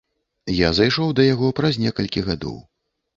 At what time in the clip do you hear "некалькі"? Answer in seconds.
1.85-2.25